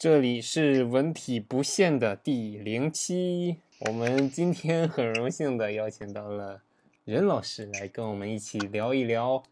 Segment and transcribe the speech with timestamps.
[0.00, 6.62] 这里是文体不限的第零期，我们今天很荣幸的邀请到了
[7.04, 9.42] 任老师来跟我们一起聊一聊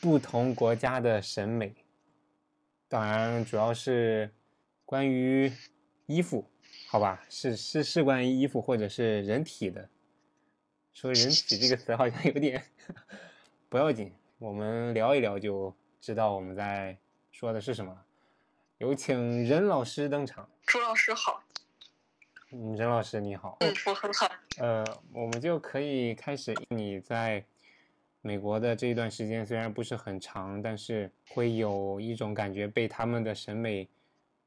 [0.00, 1.72] 不同国家的审美，
[2.88, 4.28] 当然主要是
[4.84, 5.52] 关于
[6.06, 6.44] 衣服，
[6.88, 7.24] 好吧？
[7.30, 9.88] 是是是关于衣服或者是人体的。
[10.92, 12.60] 说人体这个词好像有点
[13.70, 16.98] 不要紧，我们聊一聊就知道我们在
[17.30, 18.04] 说的是什么了。
[18.82, 20.50] 有请任老师登场。
[20.66, 21.40] 朱老师好。
[22.50, 23.56] 嗯，任老师你好。
[23.60, 24.28] 嗯，我很好。
[24.58, 26.52] 呃，我们就可以开始。
[26.68, 27.44] 你在
[28.22, 33.88] 美国的这一段时间虽然不是很长，但是会有一种感觉被他们的审美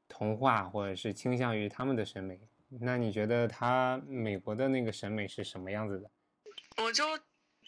[0.06, 2.38] 同化，或者是倾向于他们的审美。
[2.68, 6.10] 那你觉得他美国的那个审美是什么样子的？
[6.84, 7.18] 我就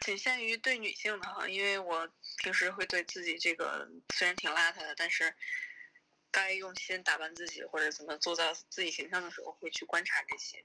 [0.00, 2.06] 仅限于对女性的哈，因为我
[2.42, 5.32] 平时会对自己这个虽然挺邋遢的，但是。
[6.38, 10.64] 该用心打扮自己或者怎么做到自己形象的时候，会去观察这些。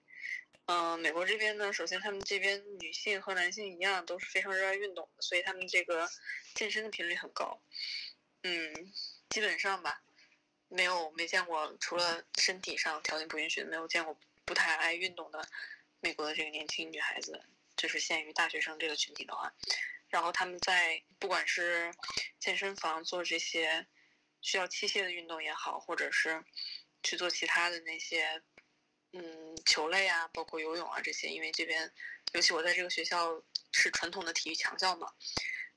[0.67, 6.07] 嗯，美国这边呢，首先他们这边女性和男性一样都是非常热爱运动的，所以他们这个
[6.53, 7.59] 健身的频率很高。
[8.43, 8.93] 嗯，
[9.29, 10.03] 基本上吧，
[10.69, 15.45] 没有没见过除了身体上条件不允许，没有见过不太爱运动的
[15.99, 17.43] 美国的这个年轻女孩子，
[17.75, 19.53] 就是限于大学生这个群体的话，
[20.07, 21.91] 然后他们在不管是
[22.39, 23.87] 健身房做这些。
[24.43, 26.43] 需要器械的运动也好，或者是
[27.01, 28.43] 去做其他的那些，
[29.13, 31.91] 嗯，球类啊，包括游泳啊这些，因为这边，
[32.33, 33.41] 尤其我在这个学校
[33.71, 35.11] 是传统的体育强校嘛，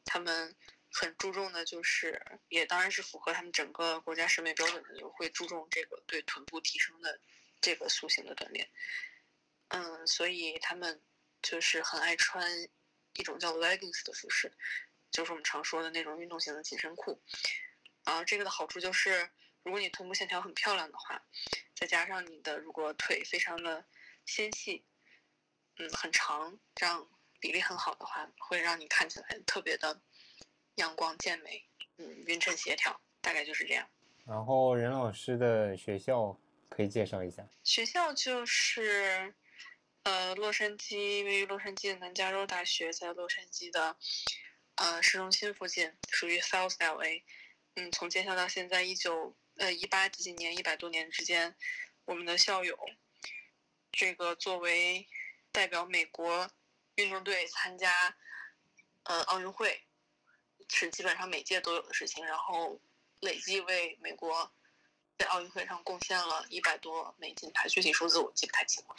[0.04, 0.54] 他们
[0.90, 7.20] 很注重的就是，也当然是符合他们整个国家审美标准的，就会注重这个对臀部提升的
[7.60, 8.68] 这个塑形的锻炼。
[9.68, 11.02] 嗯，所以他们
[11.40, 12.50] 就是很爱穿
[13.14, 14.52] 一种叫 leggings 的服饰，
[15.10, 17.22] 就是我们常说的那种运动型的紧身裤。
[18.06, 19.28] 啊，这个的好处就是，
[19.64, 21.20] 如果你臀部线条很漂亮的话，
[21.74, 23.84] 再加上你的如果腿非常的
[24.24, 24.84] 纤细，
[25.76, 27.04] 嗯，很长，这样
[27.40, 30.00] 比例很好的话，会让你看起来特别的
[30.76, 31.68] 阳光健美，
[31.98, 33.88] 嗯，匀称协调，大概就是这样。
[34.24, 37.44] 然后任老师的学校可以介绍一下？
[37.64, 39.34] 学校就是，
[40.04, 43.96] 呃，洛杉矶位于洛杉矶的南加州大学，在洛杉矶的
[44.76, 47.24] 呃市中心附近，属于 South LA。
[47.78, 51.54] 嗯，从建校到现在一九呃一八几几年一百多年之间，
[52.06, 52.74] 我们的校友，
[53.92, 55.06] 这个作为
[55.52, 56.48] 代表美国
[56.94, 58.16] 运动队参加
[59.02, 59.82] 呃奥运会，
[60.68, 62.24] 是基本上每届都有的事情。
[62.24, 62.80] 然后
[63.20, 64.50] 累计为美国
[65.18, 68.96] 在奥运会上贡献了一百多枚金牌，具体数字我记不太清了。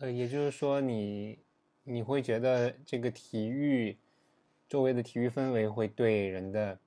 [0.00, 1.38] 呃，也就是说，你
[1.84, 3.96] 你会觉得这个体育
[4.68, 6.78] 周围的体育氛围会对人的。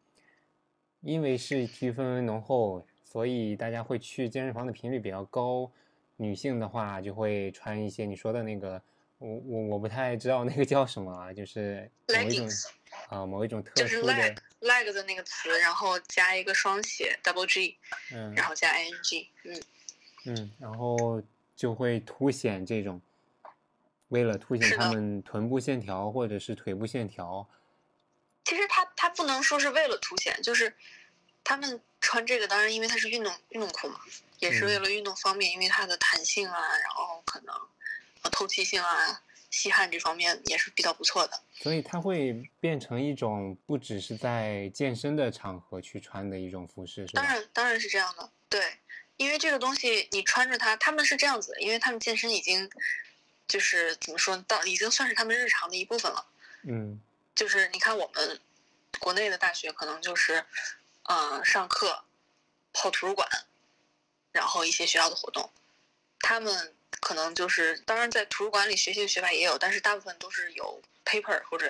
[1.07, 5.72] 因为是体育氛围浓厚，所以大家会去健身房的频率比较高。
[6.18, 8.81] 女性的话就会穿一些你说的那个，
[9.18, 12.50] 我我我不太知道那个叫什么啊，就是某一种
[13.07, 17.78] 啊某一种特殊的 leg leg 的那个词，然后加一个双写 double g，
[18.12, 19.62] 嗯，然后加 i n g，嗯
[20.25, 21.24] 嗯，然后
[21.56, 23.01] 就会凸显这种，
[24.09, 27.47] 为了凸显他们臀部线条或者是腿部线条。
[28.44, 30.74] 其实它它不能说是为了凸显，就是
[31.47, 34.02] 他们穿这个，当然因为它是运动运动裤嘛，
[34.40, 37.56] 也是为了运动方便，因为它的弹性啊，然后可能
[38.30, 41.41] 透气性啊、吸汗这方面也是比较不错的。
[41.53, 47.22] 所以它会变成一种不只是在健身的场合去穿的一种服饰，是吧？
[47.22, 48.30] 当然，当然是这样的。
[48.50, 48.62] 对，
[49.16, 52.69] 因为这个东西你穿着它，他们是这样子，因为他们健身已经
[53.47, 56.25] 就是怎么说到已经算是他们日常的一部分了。
[56.63, 57.00] 嗯。
[57.34, 58.38] 就是你看，我们
[59.00, 60.44] 国内的大学可能就是，
[61.07, 62.04] 呃，上课
[62.71, 63.27] 泡图书馆，
[64.31, 65.50] 然后一些学校的活动，
[66.19, 71.68] 他们可能就是，当然在图书馆里学习的学霸也有，但是大部分都是有 paper 或者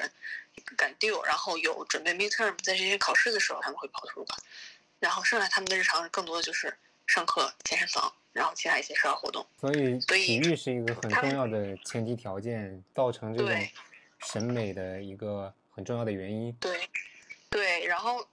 [0.75, 4.39] 赶 due，然后有准备 midterm，在这些考试的时候他们会跑图书馆，
[4.99, 9.45] 然后剩下他们的日常更多的就是上课、健身房，然后其他一些社交活动。
[9.57, 13.67] 所以体育是一个很重要的前提条件，造成这种。
[14.19, 16.51] 审美的一个很重要的原因。
[16.53, 16.89] 对，
[17.51, 18.27] 对，然后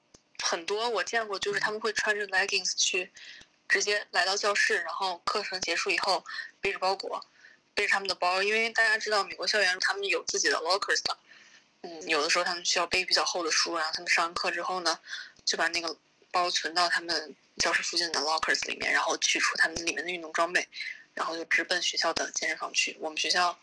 [0.55, 3.11] 很多我见过，就是他们会穿着 leggings 去，
[3.69, 6.25] 直接来到教室，然后课程结束以后
[6.61, 7.21] 背着包裹，
[7.75, 11.19] 背着他们的包，因为大家知道美国校园他们有自己的 lockers 的，
[11.83, 14.97] 嗯，有的时候他们需要背比较厚的书，然后他们上完课之后呢，
[15.45, 15.97] 就把那个
[16.31, 20.69] 包存到他们教室附近的 lockers 里面，然后取出他们里面的运动装备，
[21.15, 22.97] 然后就直奔学校的健身房去。
[23.01, 23.59] 我们学校。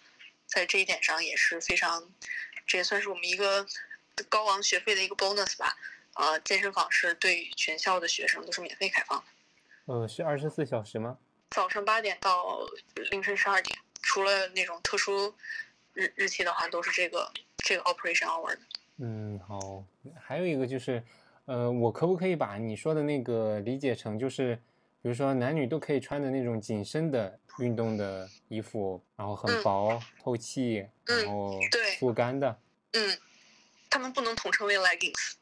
[0.48, 2.12] 在这一点上也是非常，
[2.68, 3.66] 这也算是我们一个
[4.28, 5.78] 高昂学费的一个 bonus 吧。
[6.16, 9.26] 呃，健身房是对全校的学生都是免费开放的。
[9.86, 11.18] 呃，是二十四小时吗？
[11.50, 12.60] 早上八点到
[13.10, 15.34] 凌晨十二点，除了那种特殊
[15.94, 18.60] 日日期的话，都是这个这个 operation hour 的。
[18.98, 19.84] 嗯，好。
[20.20, 21.04] 还有一个就是，
[21.46, 24.56] 呃，我可不可以把你说的那个理解成就是，
[25.02, 30.76] 比如说男女都可以穿的那种紧身的运动的衣服，然后很嗯薄、透气，
[31.06, 32.60] 然嗯后对速干的。
[32.94, 33.18] 嗯，
[33.90, 35.34] 他们不能统称为 leggings。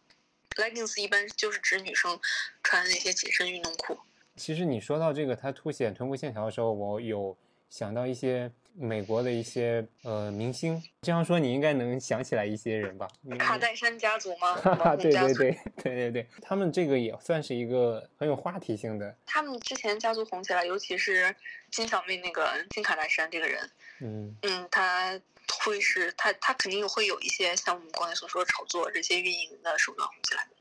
[0.60, 2.20] Leggings 一般就是指女生
[2.62, 3.98] 穿的那些紧身运动裤。
[4.36, 7.36] 其实你说到这个，它凸显臀部线条的时候，我有
[7.70, 10.82] 想到一些美国的一些呃明星。
[11.02, 13.08] 这样说你应该能想起来一些人吧？
[13.38, 14.56] 卡戴珊家族吗？
[14.96, 19.14] 对对对对对对，他们这个也算是一个很有话题性的。
[19.26, 21.36] 他们之前家族红起来，尤其是
[21.70, 23.70] 金小妹那个金卡戴珊这个人，
[24.00, 25.20] 嗯嗯，他
[25.64, 30.52] 会是他他肯定会有一些像我们刚才所说的炒作这些运营的手段红起来的，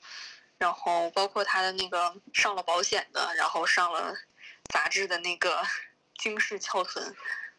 [0.59, 4.15] 然后包括他的那个上了保险的，然后上了
[4.73, 5.63] 杂志的那个
[6.19, 7.15] 惊世翘臀，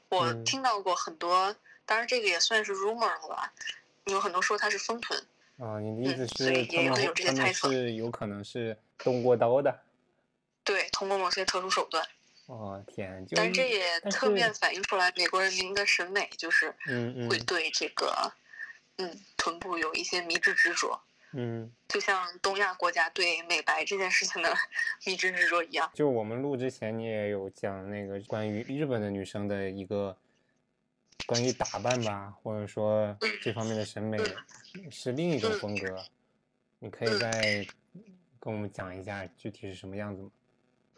[0.10, 0.44] 我嗯。
[0.44, 1.56] 听到过很多，
[1.86, 3.54] 当然这个也算是 rumor 了吧，
[4.06, 5.18] 有很多说他是丰臀，
[5.58, 7.70] 啊，你的意思是他们有这些他们猜测。
[7.72, 9.82] 是有可能是动过刀的？
[10.64, 12.06] 对，通过某些特殊手段，
[12.50, 18.12] 哦天，就但是这也侧面反映出来美国人民的审美就是嗯嗯会对这个
[18.98, 21.00] 嗯臀部有一些迷之执着。
[21.34, 24.52] 嗯，就像东亚国家对美白这件事情的
[25.06, 25.88] 迷之执着一样。
[25.94, 30.18] 就我们录之前你也有讲那个关于日本的女生的一个
[31.28, 34.18] 关于打扮吧，或者说这方面的审美
[34.90, 36.04] 是另一种风格，
[36.80, 37.68] 你可以嗯再
[38.40, 40.32] 跟我们讲一下具体是什么样子吗？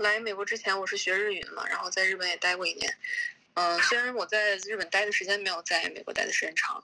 [0.01, 2.97] 来美国之前，我是学日语的嘛，然后在日本也待过一年。
[3.53, 6.83] 嗯、虽然我在日本待的时间没有在美国待的时间长，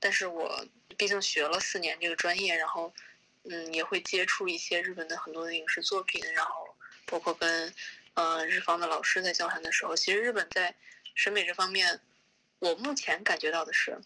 [0.00, 0.66] 但是我
[0.96, 2.92] 毕竟学了四年这个专业，然后
[3.44, 6.74] 嗯也会接触一些日本的很多的影视作品，然后
[7.06, 7.72] 包括跟
[8.14, 10.74] 呃日方的老师在交谈的时候，其实日本在
[11.14, 12.00] 审美这方面，
[12.58, 13.96] 我目前感觉到的是，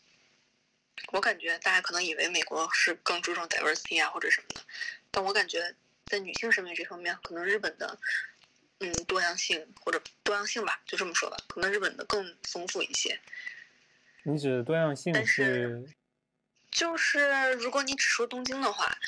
[1.13, 4.61] 我感觉大家可能以为美国是更注重 diversity 啊或者什么的，
[5.13, 5.75] 但我感觉
[6.07, 7.97] 在女性审美这方面，可能日本的
[8.81, 13.21] 嗯多样性或者多样性吧，就这么说吧，可能日本的更丰富一些。
[14.25, 15.95] 你指的多样性但是是
[16.71, 18.99] 就是如果你只说东京的话，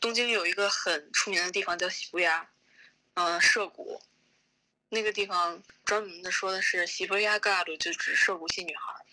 [0.00, 2.48] 东京有一个很出名的地方叫喜布亚，
[3.14, 4.00] 嗯、涉谷，
[4.88, 9.04] 那个地方专门的说的是喜布亚 girl，就指涉谷系女孩。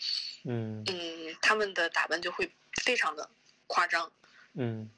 [0.46, 2.52] 嗯嗯，她们的打扮就会
[2.84, 3.30] 非常的
[3.68, 4.12] 夸张，
[4.56, 4.90] 嗯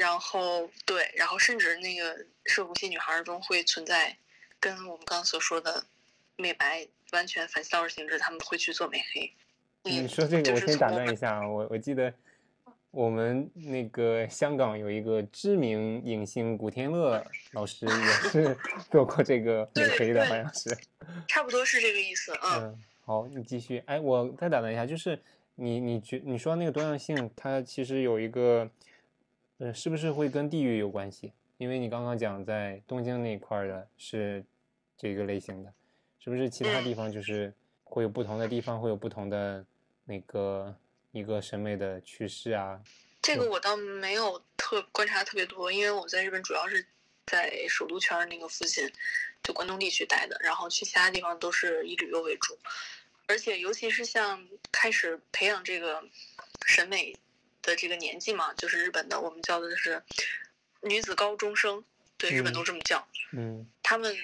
[0.00, 4.16] 然后对，然后甚至那个涉谷系女孩儿中会存在
[4.58, 5.84] 跟我们刚刚所说的
[6.36, 9.30] 美白完全反其道而行之，他们会去做美黑。
[9.84, 12.12] 嗯，你说这个，我先打断一下啊，我我记得
[12.90, 17.22] 我们那个香港有一个知名影星古天乐
[17.52, 18.56] 老师也是
[18.90, 20.74] 做过这个美黑的，好像是。
[21.28, 22.56] 差不多是这个意思，啊。
[22.56, 23.82] 嗯，好，你继续。
[23.84, 25.20] 哎，我再打断一下，就是
[25.56, 28.70] 你你觉你说那个多样性，它其实有一个，
[29.60, 31.34] 呃，是不是会跟地域有关系？
[31.58, 34.42] 因为你刚刚讲在东京那一块儿的是
[34.96, 35.70] 这个类型的，
[36.18, 37.52] 是不是其他地嗯方就是
[37.84, 39.62] 会有不同的地方会有不同的
[40.06, 40.74] 那个
[41.12, 42.80] 一个审美的趋势啊？
[43.20, 46.86] 这个我倒没有特观察特别多，因为我在日本主要是
[47.26, 48.90] 在首都圈儿那个附近，
[49.42, 52.58] 就关东地区待的，然后去其他地方都是以旅游为主，
[53.26, 56.02] 而且尤其是像开始培养这个
[56.64, 57.14] 审美
[57.62, 60.02] 的这个年纪嘛，就是日本的我们叫的是
[60.82, 61.84] 女子高中生，
[62.16, 63.66] 对，日本嗯都这么叫，嗯。
[63.82, 64.14] 他们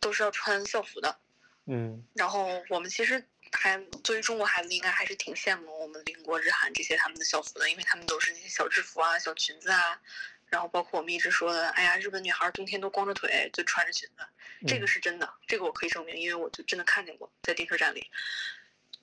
[0.00, 1.18] 都是要穿校服的，
[1.66, 2.04] 嗯。
[2.14, 10.00] 然后我们其实还作为中国孩子，应该还是挺羡慕我们邻国日韩这些他们的校服的，因为他们都是那些小制服啊、小裙子啊，
[10.46, 14.24] 然后包括我们一直说的，哎呀，日本女孩冬天都光着腿，就穿着裙子，
[14.66, 18.10] 这个嗯是真的，这个我可以证明，因为我就真的看见过在电车站里。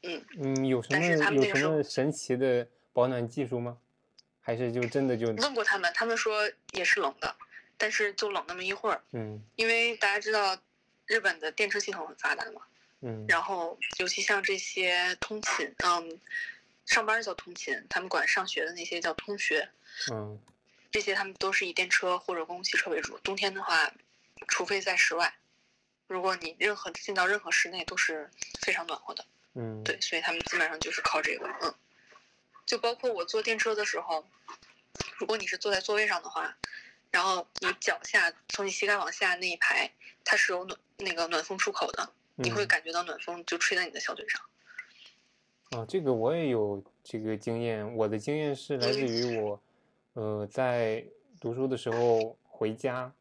[0.04, 3.78] 嗯，嗯，有什么但是他们那有什么神奇的保暖技术吗？
[4.40, 7.36] 还是就真的就问过他们，他们说也是冷的，
[7.78, 10.58] 但是就冷那么一会儿，嗯因为大家知道
[11.06, 12.62] 日本的电车系统很发达嘛，
[13.02, 16.20] 嗯然后尤其像这些通勤，嗯，
[16.86, 19.70] 上班叫通勤，他们管上学的那些叫通学，
[20.12, 20.40] 嗯
[20.92, 23.18] 这些他们都是以电车或者公共汽车为主。
[23.20, 23.94] 冬天的话，
[24.48, 25.34] 除非在室外，
[26.08, 28.30] 如果你任何进到任何室内都是
[28.62, 29.24] 非常暖和的。
[29.54, 31.74] 嗯对，所以他们基本上就是靠这个，嗯，
[32.66, 34.26] 就包括我坐电车的时候，
[35.18, 36.58] 如果你是坐在座位上的话，
[37.10, 39.92] 然后你脚下从你膝盖往下那一排，
[40.24, 44.42] 它是有暖那个暖风出口的，你会嗯感觉到暖风就吹在你的小腿上。
[45.72, 47.96] 哦，这个我也有这个经验。
[47.96, 49.62] 我的经验是来自于我，
[50.14, 51.06] 呃，在
[51.40, 53.14] 读书的时候回家，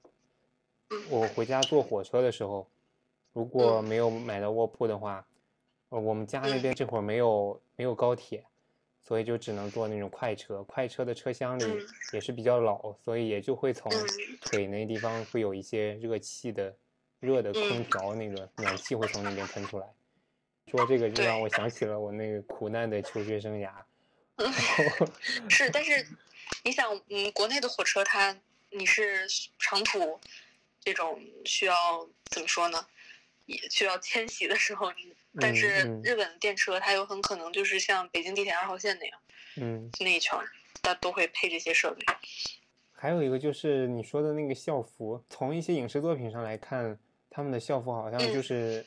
[1.09, 2.69] 我回家坐火车的时候，
[3.33, 5.25] 如果没有买到卧铺的话，
[5.91, 8.45] 呃，我们家那边这会儿没有没有高铁，
[9.03, 10.63] 所以就只能坐那种快车。
[10.65, 11.65] 快车的车厢里
[12.13, 13.91] 也是比较老，所以也就会从
[14.41, 16.75] 腿那地方会有一些热气的
[17.19, 19.87] 热的空调，那个暖气会从那边喷出来。
[20.67, 23.71] 说这个就让我想起了我那个苦难的求学生涯。
[25.51, 26.07] 是，但是
[26.63, 28.37] 你想，嗯，国内的火车它
[28.71, 29.27] 你是
[29.59, 30.21] 长途
[30.79, 31.75] 这种需要
[32.27, 32.87] 怎么说呢？
[33.51, 34.93] 也需要迁徙的时候，
[35.41, 35.69] 但是
[36.03, 39.21] 日本的电车它有很可能就是像北京地铁二号线那样，
[39.57, 40.39] 嗯，那一圈
[40.83, 42.05] 它都会配这些设备。
[42.93, 48.85] 还有一个就是你说的那个校服，从一些影视作品上来看，他们的校服好像就是。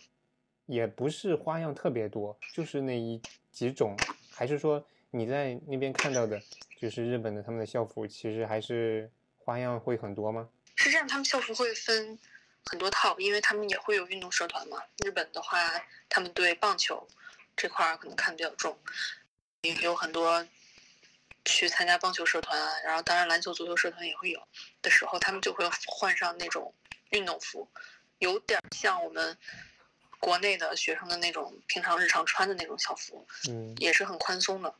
[0.66, 3.98] 也不是花样特别多，就是那一几种，
[4.32, 6.42] 还是说你在那边看到的，
[6.80, 10.48] 就是日本的他们的校服，其实还是花样会很多吗？
[10.78, 12.18] 是这样，他们校服会分
[12.66, 14.82] 很多套，因为他们也会有运动社团嘛。
[15.06, 15.72] 日本的话，
[16.10, 17.08] 他们对棒球
[17.56, 18.78] 这块儿可能看的比较重，
[19.62, 20.46] 也有很多
[21.46, 24.42] 去参加棒球社团啊，然后当然篮球、足球社团也会有
[24.82, 26.74] 的时候，他们就会换上那种
[27.10, 27.68] 运动服，
[28.20, 29.38] 有点像我们。
[30.20, 34.74] 国内的学生的那种平常日常穿的那种校服，嗯，也是很宽松的。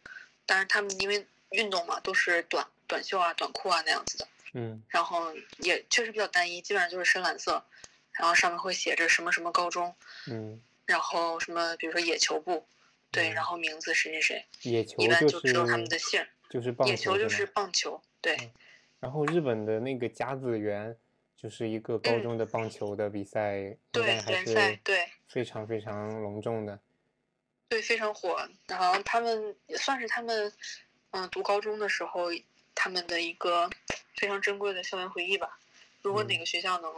[0.46, 7.62] 但是他们因为运动嘛，都是短短袖啊、短裤啊那样子的，嗯，然后也确实比较单一，基本上就是深蓝色，
[8.14, 9.94] 然后上面会写着什么什么高中，
[10.28, 12.66] 嗯，然后什么比如说野球部，
[13.12, 18.52] 对，然后名字谁谁谁，野球一般就知道他们的姓，就是棒球，野球就是棒球，对。
[19.00, 20.98] 然后日本的那个甲子园。
[21.36, 23.58] 就是一个高中的棒球的比赛，
[23.96, 26.80] 应该还是对非常非常隆重的，
[27.68, 28.48] 对，非常火。
[28.66, 30.54] 然后他们也算是他们，
[31.12, 32.28] 嗯，读高中的时候
[32.74, 33.70] 他们的一个
[34.16, 35.60] 非常珍贵的校园回忆吧。
[36.02, 36.90] 如果哪个学校能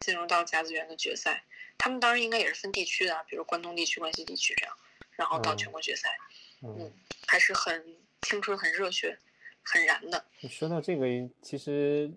[0.00, 1.44] 进入到甲子园的决赛，
[1.76, 4.76] 他们当然应该也是分地区的，比如关东地区、关西地区这样，
[5.12, 6.16] 然后到全国决赛，
[6.62, 6.92] 嗯，
[7.26, 9.18] 还是很青春、很热血、
[9.62, 10.24] 很燃的。
[10.40, 11.06] 你说到这个，
[11.42, 12.10] 其实。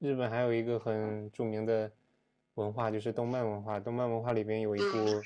[0.00, 1.90] 日本还有一个很著名的
[2.56, 3.80] 文化，就是动漫文化。
[3.80, 5.22] 动漫文化里边有一部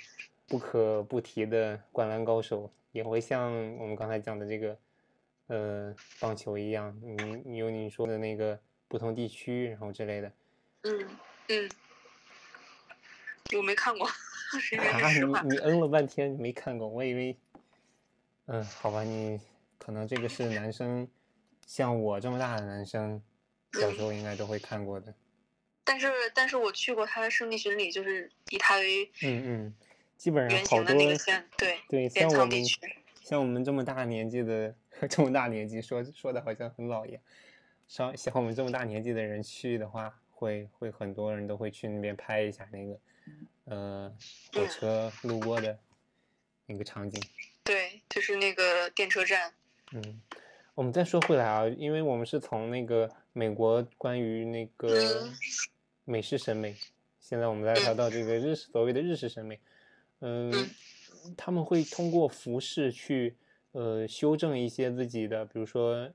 [0.46, 4.78] 不可不提的《灌篮高手》，也会像我们刚才讲的这个，
[5.48, 6.96] 呃，棒球一样，
[7.44, 10.32] 你有你说的那个不同地区，然后之类的。
[10.82, 11.08] 嗯
[11.48, 11.68] 嗯，
[13.56, 14.06] 我没看过。
[14.78, 15.12] 啊，
[15.44, 17.36] 你你嗯了半天没看过，我以为，
[18.46, 19.40] 嗯，好吧，你
[19.78, 21.08] 可能这个是男生，
[21.66, 23.22] 像我这么大的男生。
[23.74, 25.12] 小时候应该都会看过的，
[25.84, 29.74] 但是但是我去过他的圣地巡礼，就是以他为嗯嗯，
[30.16, 30.96] 基本上好多
[31.58, 32.64] 对对，像我们
[33.22, 34.74] 像我们这么大年纪的
[35.10, 37.22] 这么大年纪说说的好像很老一样，
[37.86, 43.00] 像像我们这么大年纪的人去的话，会会很多人都会去那边拍一下那个
[43.64, 44.16] 呃
[44.52, 45.76] 火车路过的
[46.66, 47.20] 那个场景，
[47.64, 49.52] 对，就是那个电车站，
[49.92, 50.20] 嗯。
[50.74, 55.28] 我们再说回来啊，因为我们是从那个美国关于那个
[56.04, 56.76] 美式审美，
[57.18, 59.58] 现在我们来聊到这个日式所谓的日式审美，
[60.20, 60.52] 嗯，
[61.36, 63.36] 他们会通过服饰去
[63.72, 66.08] 呃修正一些自己的，比如说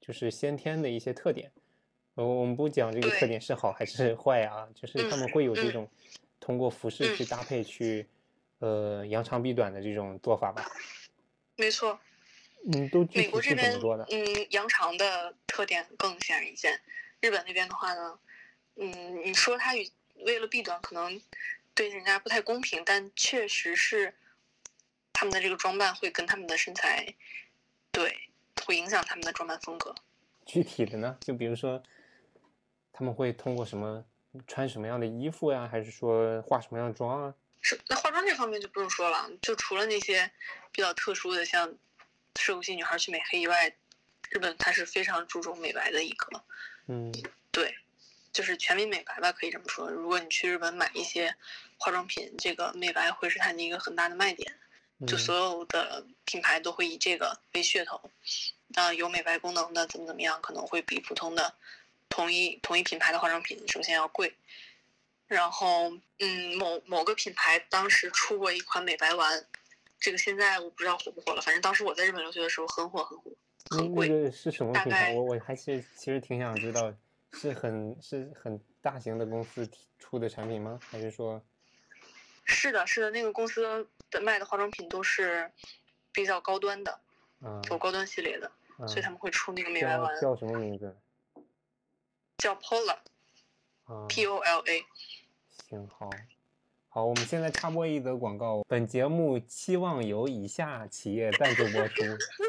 [0.00, 1.52] 就是先天的一些特点，
[2.14, 5.88] 呃，我们不讲这个特点是好还是坏啊，就是他们会有这种
[6.38, 8.06] 通过服饰去搭配去
[8.58, 10.70] 呃扬长避短的这种做法吧？
[11.56, 11.98] 没错。
[12.64, 13.72] 嗯，都美国这边
[14.08, 16.80] 嗯，扬长的特点更显而易见。
[17.20, 18.18] 日本那边的话呢，
[18.76, 21.20] 嗯，你说他与为了避短，可能
[21.74, 24.14] 对人家不太公平，但确实是
[25.12, 27.14] 他们的这个装扮会跟他们的身材，
[27.90, 28.16] 对，
[28.64, 29.92] 会影响他们的装扮风格。
[30.46, 31.82] 具体的呢，就比如说
[32.92, 34.04] 他们会通过什么
[34.46, 37.34] 穿什么样的衣服呀，还是说化什么样的妆啊？
[37.60, 40.30] 是，那化妆这方面就不用说了，就除了那些
[40.70, 41.74] 比较特殊的，像。
[42.40, 43.70] 社会系女孩去美黑以外，
[44.30, 46.42] 日本它是非常注重美白的一个，
[46.86, 47.12] 嗯，
[47.50, 47.74] 对，
[48.32, 49.90] 就是全民美白吧，可以这么说。
[49.90, 51.36] 如果你去日本买一些
[51.76, 54.50] 化妆品，这个美白会是它的一个很大的卖点，
[55.06, 58.00] 就所有的品牌都会以这个为噱头。
[58.76, 61.54] 啊，有美白功能的怎么怎么样，可能会比普通的
[62.12, 64.34] 同一同一品牌的化妆品首先要贵。
[65.26, 69.46] 然后，嗯，某某个品牌当时出过一款美白丸。
[69.98, 73.30] 这个现在我不知道火不火了，反正当时我在日本留学的时候很火很火，
[73.70, 74.08] 很贵。
[74.08, 75.14] 那个是什么品牌？
[75.14, 76.92] 我我还是其实挺想知道，
[77.32, 79.66] 是很是很大型的公司
[79.98, 80.78] 出的产品吗？
[80.82, 81.40] 还是说？
[82.44, 85.50] 是的，是的，那个公司的卖的化妆品都是
[86.12, 87.00] 比较高端的，
[87.66, 88.50] 走高端系列的，
[88.86, 90.20] 所以他们会出那个美白丸。
[90.20, 90.94] 叫什么名字？
[92.42, 92.96] 叫 Pola。
[93.84, 94.84] 啊，P O L A。
[95.68, 96.10] 行好，
[96.88, 98.64] 好，我们现在插播一则广告。
[98.66, 102.02] 本节目期望由以下企业赞助播出，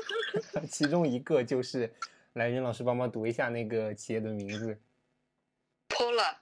[0.68, 1.94] 其中一个就是，
[2.34, 4.82] 来任老师帮忙读一下那个企业的名字。
[5.90, 6.38] Pola，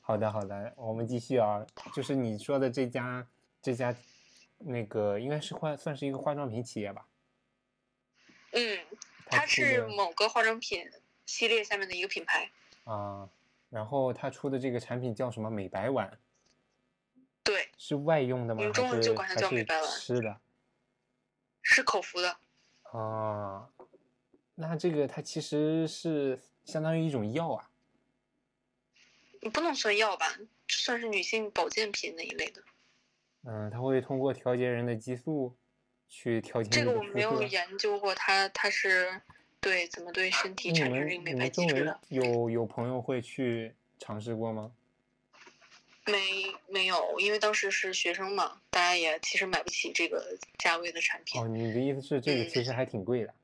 [0.00, 3.26] 好的，好的，我们继续啊，就是你说的这家
[3.60, 3.92] 这家
[4.58, 7.04] 那个应该是化算是一个化妆品企业吧？
[8.52, 8.78] 嗯，
[9.26, 10.88] 它是某个化妆品
[11.26, 12.48] 系列下面的一个品牌。
[12.86, 13.28] 啊，
[13.68, 15.50] 然后他出的这个产品叫什么？
[15.50, 16.18] 美白碗，
[17.42, 18.60] 对，是外用的吗？
[18.60, 20.40] 我们中文就管它叫美白碗吃的？
[21.62, 22.36] 是口服的。
[22.92, 23.68] 啊，
[24.54, 27.68] 那这个它其实是相当于一种药啊。
[29.42, 30.38] 你不能算药吧，
[30.68, 32.62] 算是女性保健品那一类的。
[33.42, 35.56] 嗯，它会通过调节人的激素
[36.08, 37.42] 去调节这个我没有。
[37.42, 39.20] 研究过它，它是
[39.66, 42.00] 对怎么对身体产生这个美白们周围机制的。
[42.10, 44.70] 有有朋友会去尝试过吗？
[46.04, 46.20] 没
[46.68, 53.34] 没有，因为当时是学生嘛，大家也其实买不起这个价位的产品，哦，你的意思是这个嗯其实还挺贵的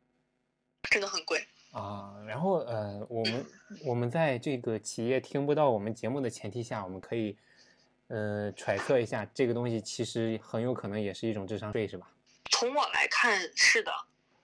[0.85, 1.45] 真的很贵。
[1.73, 2.15] 啊？
[2.29, 7.37] 然后呃，我们嗯 我们在这个企业听不到我们节目的前提下，我们可以
[8.07, 12.09] 呃揣测一下，这个东西其实很有可能也是一种智商税，是吧？
[12.53, 13.91] 从我来看是的，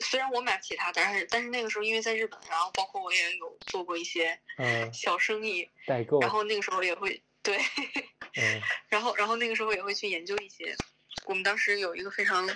[0.00, 7.58] 虽然我买不起它，但是但是那个时候因为在日本，然后包括我也有做过一些嗯，小生意，代购，然后那个时候也会对，
[8.36, 8.62] 嗯。
[8.88, 10.76] 然后然后那个时候也会去研究一些。
[11.24, 12.48] 我们当时有一个非常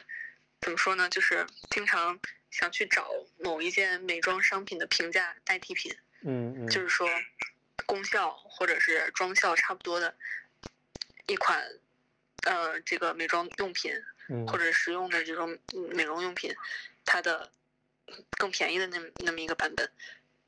[0.60, 2.18] 怎么说呢，就是经常
[2.50, 7.08] 想去找某一件美妆商品的平价代替品，嗯嗯，就是说
[7.86, 10.14] 功效或者是妆效差不多的
[11.26, 11.60] 一款
[12.44, 13.92] 呃这个美妆用品
[14.28, 14.46] 嗯。
[14.46, 16.54] 或者实用的这种嗯美容用品，
[17.04, 17.50] 它的
[18.38, 19.90] 更便宜的那那么一个版本，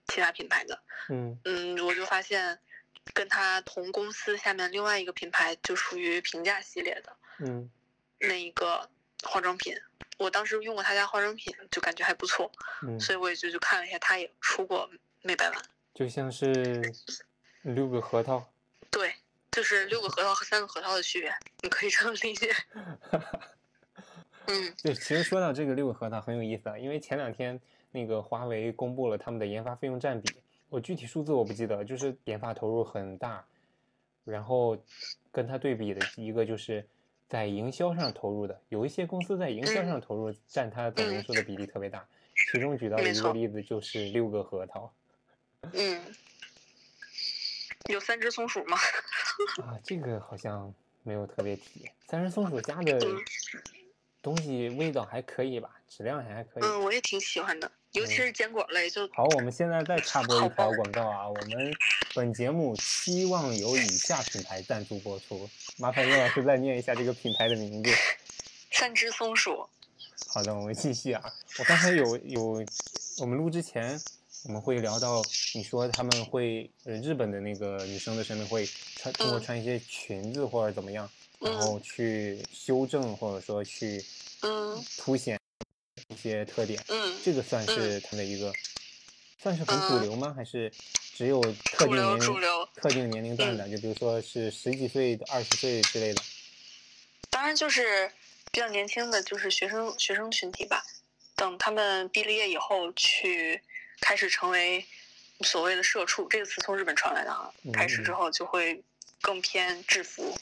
[0.08, 2.58] 其他品牌的，嗯嗯，我就发现
[3.12, 7.70] 跟它同公司下面另外一个品牌就属于平价系列的嗯
[8.18, 8.88] 那一个
[9.22, 9.76] 化妆品，
[10.18, 12.50] 我当时用过他家化妆品，就感觉还不错，
[12.82, 14.90] 嗯，所以我也就去看了一下，他也出过
[15.22, 15.62] 美白丸。
[15.94, 16.92] 就像是
[17.62, 18.50] 六个核桃。
[18.90, 19.14] 对，
[19.50, 22.54] 就是六个核桃和三个核桃的区别，你可以这么理解。
[24.46, 24.74] 嗯。
[24.82, 30.34] 对，其实说到这个六个核桃很有意思啊，因为前两天那个华为公布了他们的研发费用占比，
[30.68, 33.44] 我具体数字我不记得，就是研发投入很大，
[34.24, 34.76] 然后
[35.30, 36.86] 跟它对比的一个就是
[37.28, 42.06] 在营销上投入的，有一些公司在营销上投入占它总营收的比例特别大，
[42.52, 44.92] 其中举到的一个例子就是六个核桃。
[45.72, 46.02] 嗯，
[47.88, 48.76] 有三只松鼠吗？
[49.64, 53.16] 啊，这个好像没有特别提，三只松鼠家的嗯
[54.24, 56.62] 东西味道还可以吧，质量还还可以。
[56.64, 61.28] 嗯，我也挺喜欢的，尤其是坚果类，就好，我们现在再插播一条广告啊！
[61.28, 61.70] 我们
[62.14, 67.92] 本节目希望有以下品牌赞助播出，麻烦叶老师再念一下这个品牌的名字。
[68.72, 69.68] 三只松鼠。
[70.28, 71.22] 好的，我们继续啊。
[71.58, 72.64] 我刚才有有，
[73.20, 74.00] 我们录之前
[74.46, 75.22] 我们会聊到，
[75.54, 78.64] 你说他们会呃日本的那个女生的审美会
[78.96, 81.08] 穿通过嗯穿一些裙子或者怎么样，
[81.40, 84.04] 然嗯后去修正或者说去
[84.42, 85.38] 嗯凸显
[86.08, 86.82] 一些特点。
[86.88, 88.52] 嗯，这个算是他的一个，
[89.42, 90.32] 算是很主流吗？
[90.36, 90.72] 还是
[91.14, 92.68] 只有特定年龄、主流。
[92.76, 93.68] 特定年龄段的？
[93.68, 96.22] 就比如说是十几岁的、二十岁之类的。
[97.30, 98.10] 当然就是
[98.52, 100.84] 比较年轻的，就是学生学生群体吧。
[101.36, 103.60] 等他们毕了业以后，去
[104.00, 104.84] 开始成为
[105.40, 107.72] 所谓的社畜，这个词从日本传来的哈嗯。
[107.72, 108.80] 开始之后就会
[109.20, 110.38] 更偏制服、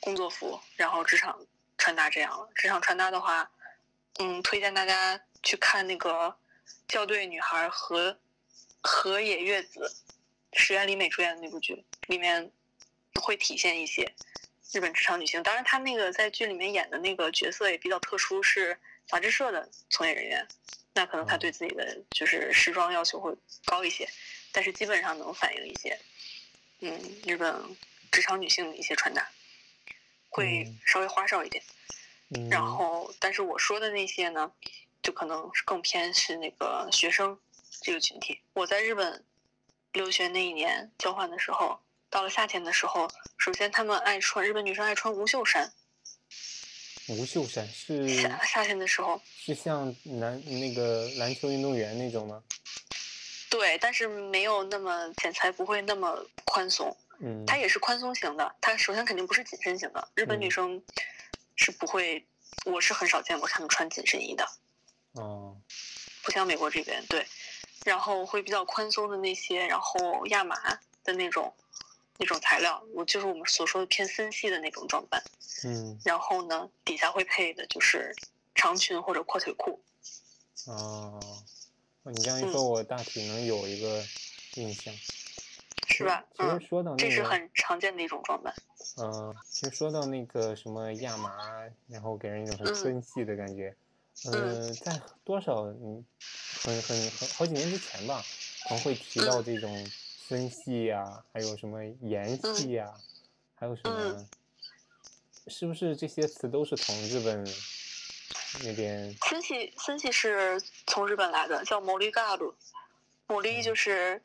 [0.00, 1.38] 工作服，然后职场
[1.78, 2.48] 穿搭这样了。
[2.54, 3.50] 职场穿搭的话，
[4.18, 6.10] 嗯，推荐大家去看那个
[6.88, 8.18] 《校对女孩》和
[8.82, 9.94] 河野月子
[10.52, 12.50] 石原里美主演的那部剧，里面
[13.20, 14.14] 会体现一些
[14.72, 15.42] 日本职场女性。
[15.42, 20.46] 当然，她那个在剧里面演的那个角色也比较特殊，是杂志社的从业人员，
[20.94, 24.08] 那可能她对自己的就是时装要求会高一些，
[24.52, 25.98] 但是基本上能反映一些，
[26.80, 27.54] 嗯，日本
[28.12, 29.28] 职场女性的一些穿搭，
[30.28, 31.62] 会嗯稍微花哨一点。
[32.30, 34.50] 嗯，然后，但是我说的那些呢，
[35.02, 37.38] 就可能是更偏是那个学生
[37.82, 38.40] 这个群体。
[38.52, 39.24] 我在日本
[39.92, 41.78] 留学那一年交换的时候，
[42.10, 43.08] 到了夏天的时候，
[43.38, 45.72] 首先他们爱穿日本女生爱穿无袖衫，
[47.08, 52.42] 无袖衫是夏夏天的时候，是像篮那个篮球运动员那种吗？
[53.48, 58.54] 对，但是没有那么剪裁不会那么宽松，嗯，它也是宽松型的。
[58.60, 60.82] 它首先肯定不是紧身型的，日本女嗯生
[61.54, 62.26] 是不会，
[62.64, 64.48] 我是很少见过她们穿紧身衣的。
[65.12, 65.56] 哦，
[66.22, 67.26] 不像美国这边对，
[67.84, 71.54] 然后会比较宽松的那些，然后亚麻的那种
[72.18, 75.22] 那种材料，我就是我们所说的偏森系的那种装扮。
[75.64, 78.14] 嗯，然后呢，底下会配的就是
[78.54, 79.82] 长裙或者阔腿裤。
[80.66, 81.18] 哦，
[82.02, 84.04] 哦你这样一嗯说，我大体能有一个
[84.56, 84.94] 印象。
[85.86, 86.24] 是吧？
[86.36, 88.54] 其实嗯，说到那个，这是很常见的一种装扮。
[88.98, 93.74] 嗯，其实说到那个什么亚麻，然后给人一种很嗯森系的感觉。
[94.24, 96.04] 呃，在多少嗯
[96.62, 98.22] 很很很好几年之前吧，
[98.68, 99.86] 可能会提到嗯这种
[100.28, 102.92] 森系呀、还有什么盐系呀、
[103.54, 104.28] 还有什么嗯，
[105.48, 107.44] 是不是这些词都是从日本
[108.64, 109.14] 那边？
[109.28, 112.54] 森系森系是从日本来的，叫摩利嘎鲁。
[113.26, 114.22] 摩利就是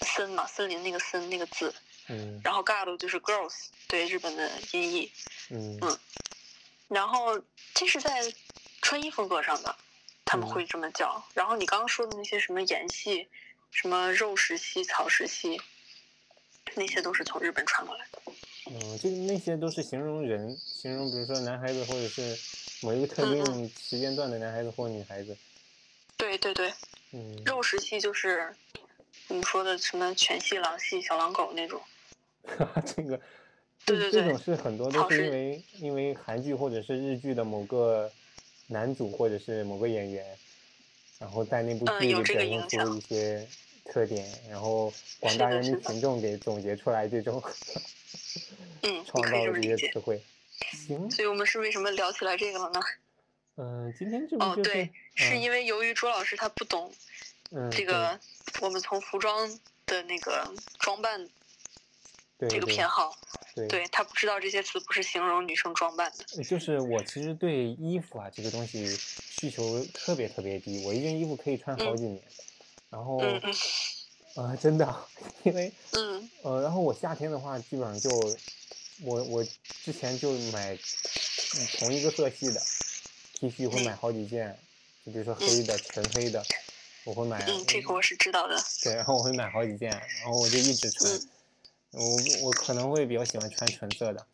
[0.00, 1.74] 森嘛，森林那个森那个字，
[2.08, 5.10] 嗯然后嘎鲁就是 girls，对日本的音译。
[5.50, 5.98] 嗯嗯
[6.88, 7.40] 然后
[7.72, 8.22] 这是在
[8.82, 9.74] 穿衣风格上的，
[10.24, 11.24] 他们嗯会这么叫。
[11.32, 13.26] 然后你刚刚说的那些什么盐系、
[13.70, 15.58] 什么肉食系、草食系，
[16.74, 18.20] 那些都是从日本传过来的。
[18.66, 22.38] 嗯，就那些都是形容人，形容比如说男孩子或者是
[22.82, 25.34] 某一个特嗯定时间段的男孩子或女孩子。
[26.18, 26.72] 对对对，
[27.12, 28.54] 嗯，肉食系就是
[29.28, 31.80] 我们说的什么犬系、狼系、小狼狗那种。
[32.84, 33.20] 这个，
[33.84, 38.10] 对对对这这种是很多都是因为因为韩剧或者是日剧的某个
[38.66, 40.26] 男主或者是某个演员，
[41.18, 42.24] 然后在那部剧里表
[42.68, 43.46] 现出一些
[43.84, 47.42] 特点，然后广大人民群众给总结出来这种
[48.82, 49.98] 嗯， 创造的这些词。
[49.98, 50.20] 汇。
[50.86, 52.80] 行，所以我们是为什么聊起来这个了呢？
[53.56, 56.92] 嗯、今天这不哦，就是、对，是嗯因为由于朱老师他不懂
[57.50, 58.18] 嗯这个，
[58.60, 59.48] 我们从服装
[59.86, 61.28] 的那个装扮
[62.48, 63.14] 这个偏好，
[63.54, 66.24] 对对他不知道这些词不是形容女生装扮的。
[66.38, 72.22] 呃就是我其实对衣服啊这个东西需求特别特别低，我一件衣服可以穿好嗯几年，
[72.90, 73.54] 然后嗯嗯
[74.34, 75.06] 呃真的，
[75.44, 78.10] 因为嗯呃然后我夏天的话基本上就
[79.04, 79.44] 我我
[79.84, 82.60] 之前就买嗯同一个色系的
[83.42, 84.56] T 恤会买嗯好几件，
[85.04, 86.44] 就比如说黑的、纯黑的，
[87.02, 88.56] 我会买，嗯，这个我是知道的。
[88.84, 91.12] 对，然后我会买好几件，然后我就一直穿，
[91.90, 94.24] 嗯我我可能会比较喜欢穿纯色的。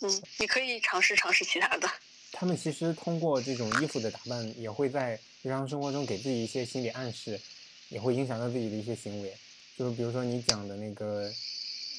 [0.00, 1.88] 嗯，你可以尝试尝试其他的。
[2.32, 7.40] 他们其实通过这种衣服的打扮，也会在日常生活中给自己一些心理暗示，
[7.88, 9.32] 也会影响到自己的一些行为。
[9.78, 11.32] 就是比如说你讲的那个，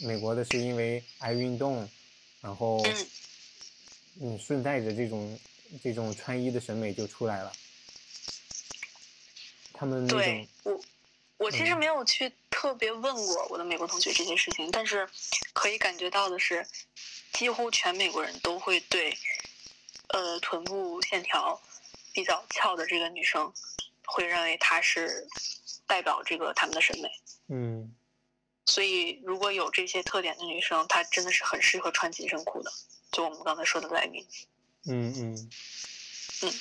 [0.02, 1.90] 美国的是因为爱运动，
[2.42, 3.08] 然后嗯
[4.20, 5.40] 嗯顺带着这种
[5.84, 7.52] 这种穿衣的审美就出来了。
[9.74, 10.82] 他们那对我，
[11.38, 15.08] 我其实嗯没有去特别问过我的美国同学这些事情，但是
[15.54, 16.66] 可以感觉到的是，
[17.34, 19.18] 几乎全美国人都会对，
[20.10, 21.62] 呃，臀部线条
[22.14, 23.52] 比较翘的这个女生，
[24.06, 25.28] 会认为她是
[25.86, 27.10] 代表这个他们的审美。
[27.50, 27.94] 嗯
[28.68, 32.72] 所以，如果有这些特点的女生，她真的是很适合穿紧身裤的。
[33.12, 34.46] 就我们刚才说的 leggings。
[34.88, 35.50] 嗯嗯
[36.44, 36.54] 嗯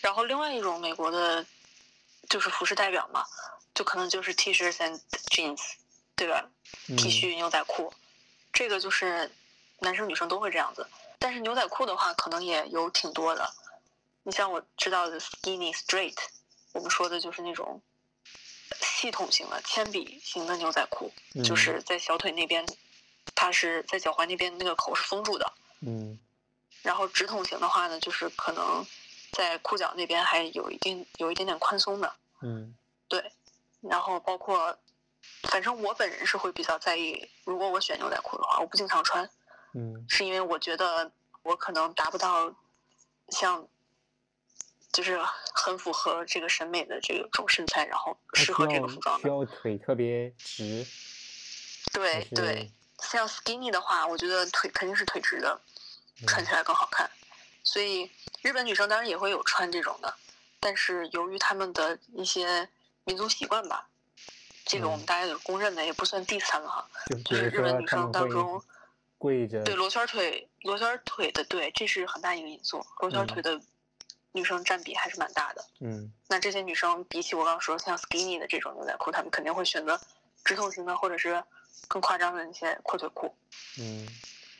[0.00, 1.44] 然后另外一种美国的，
[2.28, 3.24] 就是服饰代表嘛，
[3.74, 5.60] 就可能就是 T-shirts and jeans，
[6.16, 6.50] 对吧
[6.88, 7.92] 嗯？T 恤、牛仔裤，
[8.52, 9.30] 这个就是
[9.80, 10.86] 男生女生都会这样子。
[11.18, 13.52] 但是牛仔裤的话，可能也有挺多的。
[14.22, 16.16] 你像我知道的 skinny straight，
[16.72, 17.82] 我们说的就是那种
[18.80, 22.66] 系统型的铅笔型的牛仔裤，嗯就是在小腿那边，
[23.34, 25.52] 它是在脚踝那边那个口是封住的。
[25.80, 26.18] 嗯
[26.82, 28.84] 然后直筒型的话呢，就是可能
[29.32, 32.12] 在裤脚那边还有一定有一点点宽松的，
[32.42, 32.74] 嗯
[33.08, 33.32] 对。
[33.80, 34.78] 然后包括，
[35.44, 39.28] 反正我本人是会比较在意，如果我选牛仔裤的话，我不经常穿，
[39.74, 41.10] 嗯是因为我觉得
[41.42, 42.54] 我可能达不到
[43.28, 43.66] 像，
[44.92, 45.18] 就是
[45.54, 49.22] 很符合这个审美的这种身材，然后适合这个服装的。
[49.22, 50.86] 需要腿特别直，
[51.94, 55.58] 对对，像 skinny 的话，我觉得腿肯定是腿直的，
[56.26, 57.10] 穿起来更好看。
[57.62, 58.10] 所以
[58.42, 60.14] 日本女生当然也会有穿这种的，
[60.58, 62.68] 但是由于她们的一些
[63.04, 63.88] 民族习惯吧，
[64.64, 66.88] 这个我们嗯大家也公认的，也不算第三了哈。
[67.24, 68.62] 就是日本女生当中，
[69.18, 72.84] 跪着，对罗圈腿，罗圈腿的对，这是很大一个因素。
[73.00, 73.60] 罗圈腿的
[74.32, 75.64] 女生占比还是蛮大的。
[75.80, 80.00] 嗯那这些女生比起我刚刚说像 skinny 的这种牛仔裤，她们肯定会选择
[80.44, 81.42] 直筒型的，或者是
[81.88, 83.34] 更夸张的那些阔腿裤。
[83.78, 84.06] 嗯，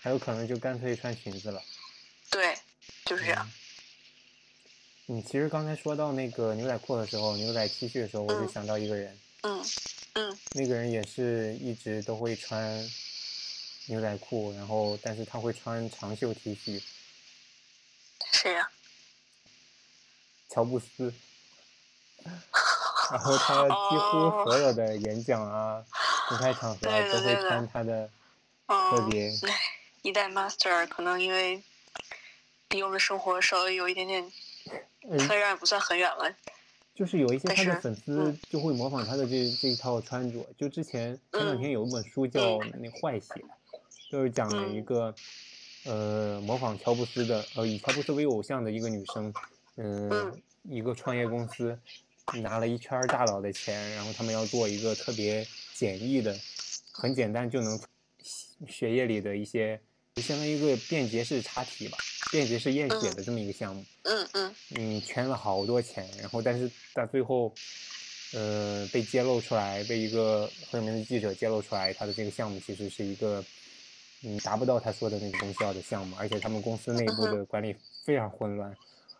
[0.00, 1.62] 还有可能就干脆穿裙子了。
[2.30, 2.56] 对，
[3.04, 3.46] 就是这样。
[3.46, 3.52] 嗯
[5.06, 9.64] 你其实刚才说到那个牛仔裤的时候，牛仔 T 恤的时候，我就嗯想到一个人，嗯
[10.12, 12.88] 嗯那个人也是一直都会穿
[13.86, 16.80] 牛仔裤，然后但是他会穿长袖 T 恤，
[18.30, 18.70] 谁呀、
[20.48, 21.12] 乔布斯。
[22.22, 25.84] 然后他几乎哦所有的演讲啊、
[26.28, 28.08] 公开场合啊都会穿他的
[28.66, 29.60] 嗯，特别唉，
[30.02, 31.62] 一代 master 可能因为
[32.70, 34.32] 离我们生活稍微有一点点，
[35.08, 35.18] 嗯。
[35.26, 36.34] 虽然也不算很远了。
[36.94, 40.46] 就是有一些他的粉丝嗯就会模仿他的这这一套穿着。
[40.58, 43.26] 就之前前两嗯天有一本书叫《那坏血》，
[44.10, 44.84] 就是讲了一嗯。
[44.84, 45.14] 个
[45.84, 49.32] 呃模仿乔布斯的呃以乔布斯为偶像的一个女生，
[49.76, 51.78] 嗯、嗯一个创业公司
[52.42, 56.38] 拿了一圈大佬的钱，然后他们要做一个特别简易的、
[56.92, 57.80] 很简单就能
[58.68, 59.82] 血液里的一些，就
[60.20, 61.98] 相当于一个便捷式插体吧，
[62.30, 63.84] 便捷式验血的这么一个项目。
[64.02, 64.54] 嗯嗯。
[64.76, 67.52] 嗯，圈了好多钱，然后但是到最后，
[68.32, 73.44] 呃，被揭露出来，被一个很有名的记者揭露出来，他的这个项目其实是一个，
[74.22, 78.74] 嗯，达不到他说的那个功效的项目，而且他们公司内部的管理非常混乱，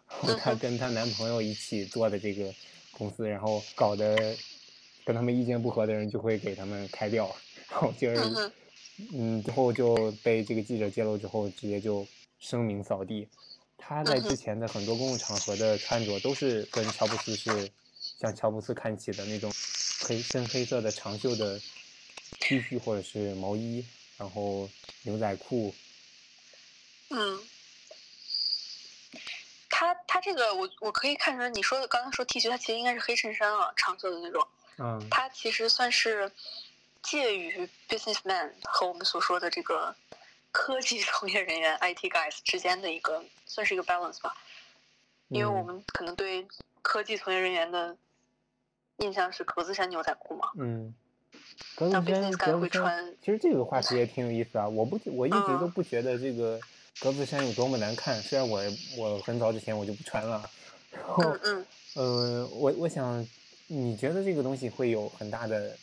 [0.09, 2.55] 然后她跟她男朋友一起做的这个
[2.93, 4.37] 公司，然后搞得
[5.05, 7.35] 跟他们意见不合的人就会给他们开掉，
[7.71, 8.53] 然后就是
[9.13, 12.07] 嗯之后就被这个记者揭露之后，直接就
[12.39, 13.29] 声名扫地。
[13.77, 17.71] 他在之前的很多公共场合的穿着都是跟乔布斯是
[18.21, 19.53] 向乔布斯看齐的那种
[20.07, 21.59] 黑深黑色的长袖的
[22.41, 23.85] T 恤或者是毛衣，
[24.19, 24.69] 然后
[25.03, 25.75] 牛仔裤。
[27.09, 27.41] 嗯。
[29.73, 34.47] 他他这个我我可以看出来，你说的刚刚说 T 恤，他其实应该是黑衬衫啊，长袖的那种。
[34.77, 36.31] 嗯他其实算是
[37.03, 39.95] 介于 businessman 和我们所说的这个
[40.53, 44.35] 科技从业人员 IT guys 之间的一个，算是一个 balance 吧。
[45.29, 46.47] 因为我嗯们可能对
[46.83, 47.97] 科技从业人员的
[48.97, 50.93] 印象是格子衫牛仔裤嘛，嗯，
[51.77, 54.69] 格子那衫 business guy 格子衫会穿，其实这个话题也挺有意思啊。
[54.69, 56.59] 我不我一直都嗯不觉得这个
[57.01, 58.61] 格子衫有多么难看，虽然我
[58.99, 60.51] 我很早之前我就不穿了，
[60.91, 61.23] 然后。
[61.25, 63.27] 嗯嗯，呃，我我想，
[63.69, 65.77] 你觉得这个东西会有很大的，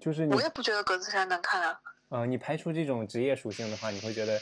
[0.00, 1.80] 就是你我也不觉得格子衫难看啊。
[2.08, 4.40] 呃，你排除这种职业属性的话，你会觉得，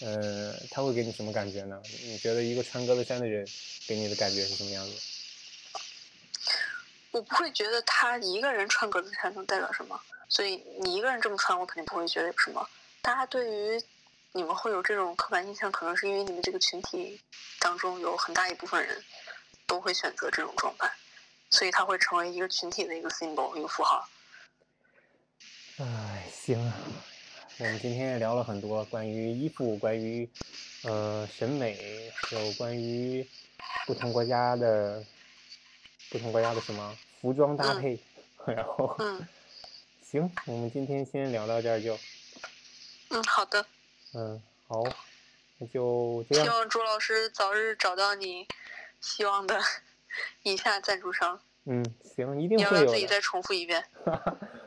[0.00, 1.80] 呃，他会给你什么感觉呢？
[2.04, 3.46] 你觉得一个穿格子衫的人
[3.86, 4.92] 给你的感觉是什么样子？
[7.10, 12.68] 我不会觉得他一个人穿格子衫能代表什么，所以你一个人这么穿，我肯定不会觉得有什么。
[13.00, 13.82] 大家对于
[14.32, 17.20] 你们会有这种刻板印象，可能是因为你们这个群体
[17.58, 19.02] 当中有很大一部分人
[19.66, 20.92] 都会选择这种装扮，
[21.50, 24.06] 所以它会成为一个群体的一个 symbol 一个符号。
[26.48, 26.74] 哎，行啊，
[27.58, 30.26] 我们今天也聊了很多关于衣服，关于
[30.84, 33.26] 呃审美，还有关于
[33.86, 35.04] 不同国家的
[36.10, 38.00] 不同国家的什么服装搭嗯配，
[38.46, 39.28] 然后嗯
[40.02, 41.98] 行，我们今天先聊到这儿就，
[43.10, 43.66] 嗯，好的，
[44.14, 44.82] 嗯，好，
[45.58, 48.46] 那就这样希，望朱老师早日找到你
[49.02, 49.60] 希望的
[50.44, 51.38] 以下赞助商。
[51.66, 52.76] 嗯，行，一定你要不。
[52.76, 53.84] 要自己再重复一遍？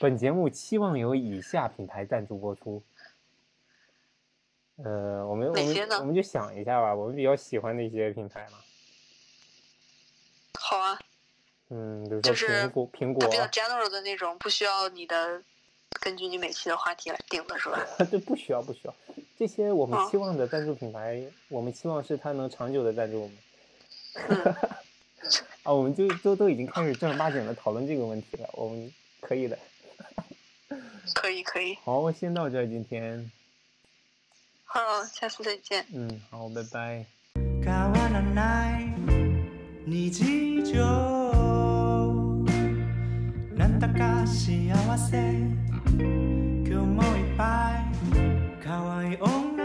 [0.00, 2.82] 本节目期望由以下品牌赞助播出。
[4.82, 8.56] 呃，我们我们我们就想一下吧，我们比较喜欢的一些品牌嘛，
[10.58, 10.98] 好啊，
[11.68, 15.42] 嗯，比如说是苹果、苹果比较 general 的那种，不需要你的
[16.00, 17.86] 根据你每期的话题来定的是吧？
[18.10, 18.94] 这不需要不需要，
[19.38, 23.36] 这些我们哦期望的赞助品牌，我们期望是它能长久的赞助我们。
[24.30, 24.54] 嗯
[25.62, 29.58] 啊，我们就都都已经开始正儿八经的讨论这个问题了，我们可以的。
[31.13, 33.31] 可以可以，好，先到这儿，今天，
[34.65, 35.85] 好，下次再见。
[35.93, 37.05] 嗯，好，拜拜。
[37.63, 38.93] 変わらない
[39.87, 40.75] 日常
[43.55, 45.17] なんだか幸せ
[45.97, 47.85] 今日もいっぱい
[48.63, 49.58] 可愛い女